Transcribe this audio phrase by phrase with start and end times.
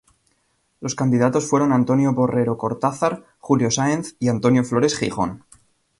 [0.79, 5.43] Los candidatos fueron Antonio Borrero Cortázar, Julio Sáenz y Antonio Flores Jijón.